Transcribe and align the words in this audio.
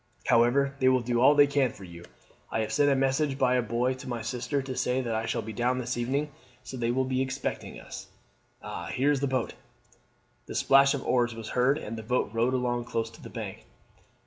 However, 0.25 0.73
they 0.79 0.89
will 0.89 1.01
do 1.01 1.21
all 1.21 1.35
they 1.35 1.45
can 1.45 1.71
for 1.71 1.83
you. 1.83 2.03
I 2.49 2.61
have 2.61 2.73
sent 2.73 2.89
a 2.89 2.95
message 2.95 3.37
by 3.37 3.53
a 3.53 3.61
boy 3.61 3.93
to 3.93 4.09
my 4.09 4.23
sister 4.23 4.59
to 4.59 4.75
say 4.75 4.99
that 4.99 5.13
I 5.13 5.27
shall 5.27 5.43
be 5.43 5.53
down 5.53 5.77
this 5.77 5.95
evening, 5.95 6.31
so 6.63 6.75
they 6.75 6.89
will 6.89 7.05
be 7.05 7.21
expecting 7.21 7.79
us. 7.79 8.07
Ah, 8.63 8.87
here 8.87 9.11
is 9.11 9.19
the 9.19 9.27
boat!" 9.27 9.53
The 10.47 10.55
splash 10.55 10.95
of 10.95 11.05
oars 11.05 11.35
was 11.35 11.49
heard, 11.49 11.77
and 11.77 11.99
a 11.99 12.01
boat 12.01 12.31
rowed 12.33 12.55
along 12.55 12.85
close 12.85 13.11
to 13.11 13.21
the 13.21 13.29
bank. 13.29 13.67